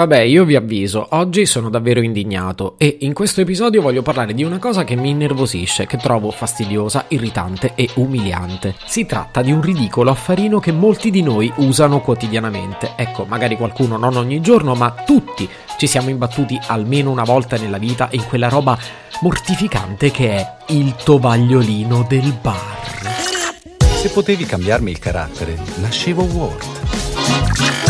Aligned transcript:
Vabbè, 0.00 0.20
io 0.20 0.46
vi 0.46 0.56
avviso, 0.56 1.08
oggi 1.10 1.44
sono 1.44 1.68
davvero 1.68 2.00
indignato 2.00 2.76
e 2.78 2.96
in 3.00 3.12
questo 3.12 3.42
episodio 3.42 3.82
voglio 3.82 4.00
parlare 4.00 4.32
di 4.32 4.42
una 4.42 4.58
cosa 4.58 4.82
che 4.82 4.96
mi 4.96 5.10
innervosisce, 5.10 5.84
che 5.84 5.98
trovo 5.98 6.30
fastidiosa, 6.30 7.04
irritante 7.08 7.72
e 7.74 7.86
umiliante. 7.96 8.76
Si 8.86 9.04
tratta 9.04 9.42
di 9.42 9.52
un 9.52 9.60
ridicolo 9.60 10.10
affarino 10.10 10.58
che 10.58 10.72
molti 10.72 11.10
di 11.10 11.20
noi 11.20 11.52
usano 11.56 12.00
quotidianamente. 12.00 12.92
Ecco, 12.96 13.26
magari 13.26 13.58
qualcuno 13.58 13.98
non 13.98 14.16
ogni 14.16 14.40
giorno, 14.40 14.74
ma 14.74 14.90
tutti 15.04 15.46
ci 15.76 15.86
siamo 15.86 16.08
imbattuti 16.08 16.58
almeno 16.68 17.10
una 17.10 17.24
volta 17.24 17.58
nella 17.58 17.76
vita 17.76 18.08
in 18.12 18.24
quella 18.24 18.48
roba 18.48 18.78
mortificante 19.20 20.10
che 20.10 20.30
è 20.30 20.56
il 20.68 20.94
tovagliolino 20.94 22.06
del 22.08 22.34
bar. 22.40 22.56
Se 23.78 24.08
potevi 24.08 24.46
cambiarmi 24.46 24.92
il 24.92 24.98
carattere, 24.98 25.58
nascevo 25.78 26.22
Ward 26.22 27.89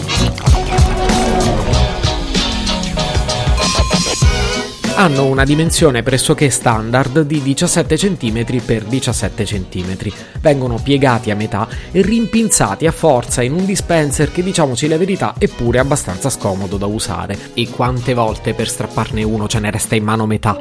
Hanno 4.95 5.25
una 5.25 5.43
dimensione 5.43 6.03
pressoché 6.03 6.49
standard 6.49 7.21
di 7.21 7.41
17 7.41 7.95
cm 7.95 8.43
x 8.43 8.83
17 8.85 9.43
cm. 9.43 9.97
Vengono 10.41 10.79
piegati 10.81 11.31
a 11.31 11.35
metà 11.35 11.67
e 11.91 12.01
rimpinzati 12.01 12.87
a 12.87 12.91
forza 12.91 13.41
in 13.41 13.53
un 13.53 13.65
dispenser 13.65 14.31
che 14.31 14.43
diciamoci 14.43 14.87
la 14.87 14.97
verità 14.97 15.35
è 15.37 15.47
pure 15.47 15.79
abbastanza 15.79 16.29
scomodo 16.29 16.77
da 16.77 16.85
usare. 16.85 17.37
E 17.53 17.69
quante 17.69 18.13
volte 18.13 18.53
per 18.53 18.67
strapparne 18.67 19.23
uno 19.23 19.47
ce 19.47 19.59
ne 19.59 19.71
resta 19.71 19.95
in 19.95 20.03
mano 20.03 20.25
metà? 20.25 20.57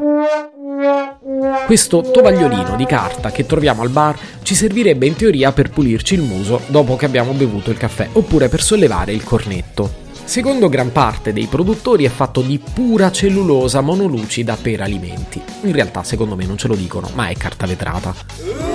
Questo 1.66 2.00
tovagliolino 2.00 2.76
di 2.76 2.86
carta 2.86 3.30
che 3.30 3.46
troviamo 3.46 3.82
al 3.82 3.90
bar 3.90 4.18
ci 4.42 4.54
servirebbe 4.54 5.06
in 5.06 5.16
teoria 5.16 5.52
per 5.52 5.70
pulirci 5.70 6.14
il 6.14 6.22
muso 6.22 6.62
dopo 6.66 6.96
che 6.96 7.06
abbiamo 7.06 7.32
bevuto 7.32 7.70
il 7.70 7.76
caffè 7.76 8.08
oppure 8.12 8.48
per 8.48 8.62
sollevare 8.62 9.12
il 9.12 9.24
cornetto. 9.24 10.08
Secondo 10.30 10.68
gran 10.68 10.92
parte 10.92 11.32
dei 11.32 11.46
produttori 11.46 12.04
è 12.04 12.08
fatto 12.08 12.40
di 12.40 12.60
pura 12.60 13.10
cellulosa 13.10 13.80
monolucida 13.80 14.56
per 14.56 14.80
alimenti. 14.80 15.42
In 15.62 15.72
realtà 15.72 16.04
secondo 16.04 16.36
me 16.36 16.46
non 16.46 16.56
ce 16.56 16.68
lo 16.68 16.76
dicono, 16.76 17.10
ma 17.14 17.26
è 17.26 17.34
carta 17.34 17.66
vetrata. 17.66 18.69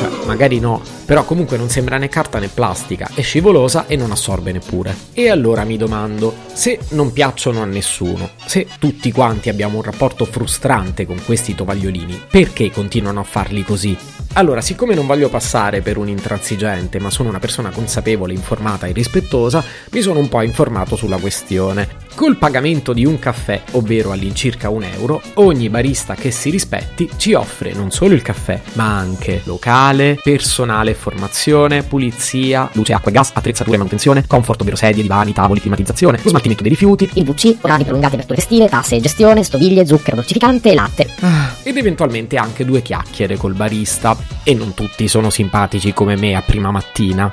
Cioè, 0.00 0.24
magari 0.24 0.60
no, 0.60 0.80
però 1.04 1.24
comunque 1.24 1.58
non 1.58 1.68
sembra 1.68 1.98
né 1.98 2.08
carta 2.08 2.38
né 2.38 2.48
plastica, 2.48 3.10
è 3.12 3.20
scivolosa 3.20 3.86
e 3.86 3.96
non 3.96 4.10
assorbe 4.10 4.50
neppure. 4.50 4.96
E 5.12 5.28
allora 5.28 5.64
mi 5.64 5.76
domando, 5.76 6.34
se 6.54 6.78
non 6.92 7.12
piacciono 7.12 7.60
a 7.60 7.66
nessuno, 7.66 8.30
se 8.46 8.66
tutti 8.78 9.12
quanti 9.12 9.50
abbiamo 9.50 9.76
un 9.76 9.82
rapporto 9.82 10.24
frustrante 10.24 11.04
con 11.04 11.22
questi 11.22 11.54
tovagliolini, 11.54 12.18
perché 12.30 12.70
continuano 12.70 13.20
a 13.20 13.24
farli 13.24 13.62
così? 13.62 13.94
Allora, 14.34 14.62
siccome 14.62 14.94
non 14.94 15.06
voglio 15.06 15.28
passare 15.28 15.82
per 15.82 15.98
un 15.98 16.08
intransigente, 16.08 16.98
ma 16.98 17.10
sono 17.10 17.28
una 17.28 17.40
persona 17.40 17.68
consapevole, 17.68 18.32
informata 18.32 18.86
e 18.86 18.92
rispettosa, 18.92 19.62
mi 19.90 20.00
sono 20.00 20.20
un 20.20 20.28
po' 20.28 20.40
informato 20.40 20.96
sulla 20.96 21.18
questione. 21.18 22.08
Col 22.14 22.36
pagamento 22.36 22.92
di 22.92 23.04
un 23.06 23.18
caffè, 23.18 23.62
ovvero 23.72 24.12
all'incirca 24.12 24.68
un 24.68 24.82
euro, 24.82 25.22
ogni 25.34 25.68
barista 25.70 26.14
che 26.14 26.30
si 26.30 26.50
rispetti 26.50 27.08
ci 27.16 27.32
offre 27.32 27.72
non 27.72 27.90
solo 27.90 28.14
il 28.14 28.22
caffè, 28.22 28.60
ma 28.74 28.96
anche 28.98 29.40
locale, 29.44 30.18
personale 30.22 30.94
formazione, 30.94 31.82
pulizia, 31.82 32.68
luce, 32.72 32.92
acqua 32.92 33.10
e 33.10 33.14
gas, 33.14 33.30
attrezzature 33.32 33.76
e 33.76 33.78
manutenzione, 33.78 34.26
comfort, 34.26 34.60
ovvero 34.60 34.76
sedie, 34.76 35.02
divani, 35.02 35.32
tavoli, 35.32 35.60
climatizzazione, 35.60 36.20
lo 36.22 36.28
smaltimento 36.28 36.62
dei 36.62 36.72
rifiuti, 36.72 37.08
il 37.14 37.24
VC, 37.24 37.56
orari 37.62 37.84
prolungati 37.84 38.16
per 38.16 38.26
festive, 38.26 38.68
tasse 38.68 38.96
e 38.96 39.00
gestione, 39.00 39.42
stoviglie, 39.42 39.86
zucchero, 39.86 40.16
dolcificante 40.16 40.70
e 40.70 40.74
latte. 40.74 41.06
Ah, 41.20 41.54
ed 41.62 41.76
eventualmente 41.76 42.36
anche 42.36 42.64
due 42.64 42.82
chiacchiere 42.82 43.36
col 43.36 43.54
barista. 43.54 44.16
E 44.42 44.54
non 44.54 44.74
tutti 44.74 45.08
sono 45.08 45.30
simpatici 45.30 45.92
come 45.92 46.16
me 46.16 46.34
a 46.34 46.42
prima 46.42 46.70
mattina. 46.70 47.32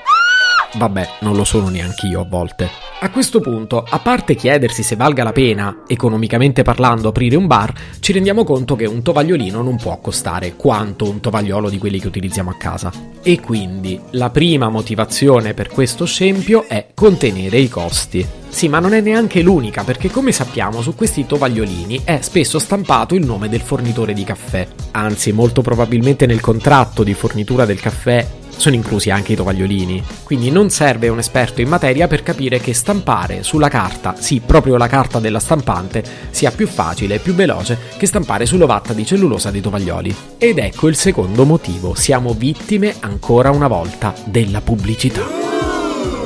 Vabbè, 0.76 1.09
non 1.22 1.35
lo 1.35 1.44
sono 1.44 1.69
neanche 1.69 2.08
io 2.08 2.22
a 2.22 2.25
volte. 2.25 2.69
A 3.00 3.09
questo 3.09 3.40
punto, 3.40 3.84
a 3.88 4.00
parte 4.00 4.35
chiedersi 4.35 4.84
se 4.84 4.96
valga 4.96 5.24
la 5.24 5.31
pena, 5.31 5.84
economicamente 5.88 6.63
parlando, 6.63 7.09
aprire 7.09 7.35
un 7.35 7.47
bar, 7.47 7.72
ci 8.00 8.12
rendiamo 8.12 8.44
conto 8.44 8.75
che 8.75 8.86
un 8.86 9.02
tovagliolino 9.02 9.62
non 9.62 9.78
può 9.78 10.00
costare 10.00 10.56
quanto 10.56 11.09
un 11.09 11.19
tovagliolo 11.19 11.69
di 11.69 11.78
quelli 11.78 12.00
che 12.00 12.07
utilizziamo 12.07 12.50
a 12.50 12.57
casa. 12.57 12.91
E 13.22 13.40
quindi 13.40 14.00
la 14.12 14.30
prima 14.30 14.69
motivazione 14.69 15.53
per 15.53 15.69
questo 15.69 16.06
scempio 16.06 16.66
è 16.68 16.88
contenere 16.94 17.57
i 17.57 17.69
costi. 17.69 18.28
Sì, 18.50 18.68
ma 18.68 18.80
non 18.80 18.94
è 18.94 19.02
neanche 19.02 19.41
l'unica, 19.41 19.84
perché 19.84 20.09
come 20.09 20.31
sappiamo 20.31 20.81
su 20.81 20.96
questi 20.96 21.25
tovagliolini 21.25 22.02
è 22.03 22.19
spesso 22.22 22.59
stampato 22.59 23.13
il 23.13 23.25
nome 23.25 23.50
del 23.50 23.62
fornitore 23.62 24.13
di 24.13 24.24
caffè. 24.24 24.68
Anzi, 24.91 25.31
molto 25.31 25.62
probabilmente 25.62 26.25
nel 26.25 26.41
contratto 26.41 27.03
di 27.03 27.13
fornitura 27.13 27.66
del 27.66 27.80
caffè 27.80 28.25
sono 28.57 28.75
inclusi 28.75 29.09
anche 29.09 29.34
i 29.34 29.36
tovagliolini, 29.36 30.03
quindi 30.24 30.50
non 30.50 30.69
serve 30.69 31.09
un 31.09 31.19
esperto 31.19 31.62
in 31.62 31.69
materia 31.69 32.07
per 32.07 32.24
capire 32.24 32.59
che 32.59 32.74
stampare 32.74 33.44
sulla 33.44 33.69
carta, 33.69 34.16
sì, 34.18 34.41
proprio 34.44 34.78
la 34.78 34.88
carta 34.88 35.19
della 35.19 35.40
stampante, 35.40 36.03
sia 36.31 36.52
più 36.52 36.68
facile 36.68 37.16
e 37.16 37.19
più 37.19 37.34
veloce 37.34 37.78
che 37.97 38.07
stampare 38.07 38.46
sull'ovatta 38.46 38.94
di 38.94 39.06
cellulosa 39.06 39.52
dei 39.52 39.62
tovaglioli. 39.62 40.16
Ed 40.38 40.57
ecco 40.57 40.88
il 40.88 40.96
secondo 40.96 41.46
motivo, 41.46 41.94
siamo 41.94 42.34
vittime 42.34 42.96
ancora 43.02 43.52
una 43.52 43.68
volta 43.68 44.13
della 44.25 44.62
pubblicità. 44.62 45.47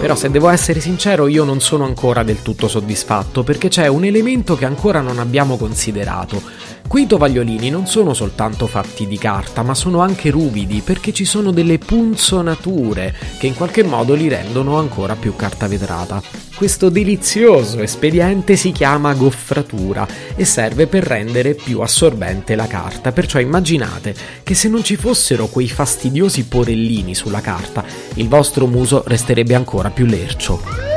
Però 0.02 0.16
se 0.16 0.32
devo 0.32 0.50
essere 0.50 0.80
sincero 0.80 1.28
io 1.28 1.44
non 1.44 1.62
sono 1.62 1.86
ancora 1.86 2.24
del 2.24 2.42
tutto 2.42 2.68
soddisfatto 2.68 3.44
perché 3.44 3.68
c'è 3.68 3.86
un 3.86 4.04
elemento 4.04 4.56
che 4.56 4.66
ancora 4.66 5.00
non 5.00 5.20
abbiamo 5.20 5.58
considerato. 5.58 6.42
Quei 6.92 7.08
tovagliolini 7.08 7.70
non 7.70 7.88
sono 7.88 8.14
soltanto 8.14 8.68
fatti 8.68 9.08
di 9.08 9.18
carta, 9.18 9.64
ma 9.64 9.74
sono 9.74 10.02
anche 10.02 10.30
ruvidi 10.30 10.82
perché 10.82 11.14
ci 11.14 11.24
sono 11.24 11.52
delle 11.52 11.78
punzonature 11.78 13.16
che 13.40 13.48
in 13.48 13.56
qualche 13.56 13.82
modo 13.82 14.14
li 14.14 14.28
rendono 14.28 14.78
ancora 14.78 15.16
più 15.16 15.34
carta 15.34 15.70
vetrata. 15.70 16.22
Questo 16.54 16.90
delizioso 16.90 17.80
espediente 17.80 18.58
si 18.58 18.74
chiama 18.74 19.14
goffratura 19.14 20.06
e 20.36 20.44
serve 20.44 20.88
per 20.88 21.06
rendere 21.06 21.54
più 21.54 21.80
assorbente 21.80 22.56
la 22.56 22.68
carta, 22.68 23.14
perciò 23.14 23.40
immaginate 23.40 24.14
che 24.44 24.54
se 24.54 24.68
non 24.68 24.84
ci 24.84 24.98
fossero 24.98 25.48
quei 25.48 25.70
fastidiosi 25.70 26.44
porellini 26.44 27.16
sulla 27.16 27.40
carta, 27.40 27.86
il 28.16 28.28
vostro 28.28 28.68
muso 28.68 29.02
resterebbe 29.06 29.56
ancora 29.56 29.92
più 29.92 30.04
lercio. 30.04 30.91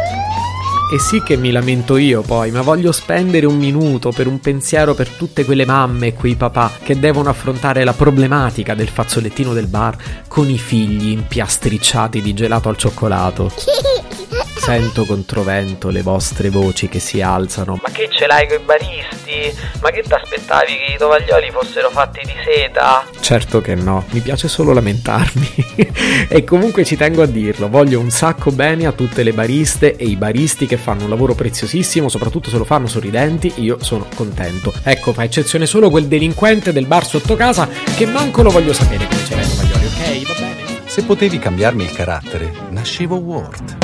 E 0.95 1.01
sì 1.01 1.25
che 1.25 1.37
mi 1.37 1.51
lamento 1.51 1.97
io 1.97 2.23
poi, 2.23 2.53
ma 2.53 2.63
voglio 2.63 2.93
spendere 2.93 3.47
un 3.47 3.59
minuto 3.59 4.13
per 4.13 4.29
un 4.29 4.39
pensiero 4.39 4.95
per 4.95 5.09
tutte 5.09 5.45
quelle 5.45 5.67
mamme 5.67 6.07
e 6.07 6.15
quei 6.15 6.37
papà 6.37 6.71
che 6.85 7.01
devono 7.01 7.29
affrontare 7.29 7.83
la 7.83 7.93
problematica 7.93 8.77
del 8.77 8.87
fazzolettino 8.87 9.53
del 9.53 9.67
bar 9.67 9.97
con 10.29 10.49
i 10.49 10.57
figli 10.57 11.09
impiastricciati 11.09 12.23
di 12.23 12.33
gelato 12.33 12.69
al 12.69 12.77
cioccolato. 12.77 13.51
Sento 14.65 15.05
controvento 15.05 15.91
le 15.91 16.01
vostre 16.01 16.49
voci 16.49 16.89
che 16.89 16.99
si 16.99 17.21
alzano. 17.21 17.79
Ma 17.83 17.91
che 17.93 18.09
ce 18.11 18.27
l'hai 18.27 18.49
coi 18.49 18.61
baristi? 18.61 19.55
Ma 19.83 19.91
che 19.91 20.01
ti 20.01 20.15
aspettavi 20.15 20.79
che 20.79 20.95
i 20.95 20.97
tovaglioli 20.97 21.51
fossero 21.51 21.91
fatti 21.91 22.21
di 22.25 22.33
seta? 22.43 23.05
Certo 23.21 23.61
che 23.61 23.75
no, 23.75 24.07
mi 24.13 24.21
piace 24.21 24.49
solo 24.49 24.73
lamentarmi. 24.73 25.53
e 26.31 26.45
comunque 26.45 26.83
ci 26.83 26.97
tengo 26.97 27.21
a 27.21 27.27
dirlo, 27.27 27.69
voglio 27.69 28.01
un 28.01 28.09
sacco 28.09 28.53
bene 28.53 28.87
a 28.87 28.93
tutte 28.93 29.23
le 29.23 29.35
bariste 29.35 29.97
e 29.97 30.07
i 30.07 30.17
baristi 30.17 30.65
che 30.65 30.79
fanno 30.79 31.05
un 31.05 31.11
lavoro 31.11 31.35
preziosissimo, 31.35 32.09
soprattutto 32.09 32.49
se 32.49 32.57
lo 32.57 32.65
fanno 32.65 32.87
sorridenti, 32.87 33.53
io 33.57 33.77
sono 33.83 34.07
contento. 34.15 34.73
Ecco, 34.83 35.13
fa 35.13 35.25
eccezione 35.25 35.67
solo 35.67 35.91
quel 35.91 36.07
delinquente 36.07 36.73
del 36.73 36.87
bar 36.87 37.05
sotto 37.05 37.37
casa 37.37 37.69
che 37.69 38.07
manco 38.07 38.43
lo 38.43 38.49
voglio 38.49 38.73
sapere 38.73 39.07
come 39.09 39.25
ce 39.27 39.35
l'hai 39.35 39.45
i 39.45 39.49
tovaglioli, 39.51 39.85
ok? 39.85 40.27
Va 40.27 40.35
bene? 40.41 40.81
Se 40.87 41.03
potevi 41.03 41.39
cambiarmi 41.39 41.85
il 41.85 41.93
carattere, 41.93 42.51
nascevo 42.71 43.17
Ward. 43.17 43.84